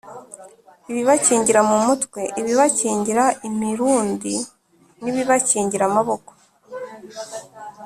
[0.91, 4.33] ibibakingira mu mutwe ibibakingira imirundi
[5.01, 6.31] n’ibibakingira amaboko